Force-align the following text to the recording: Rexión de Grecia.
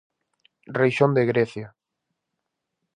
Rexión 0.81 1.11
de 1.17 1.23
Grecia. 1.31 1.67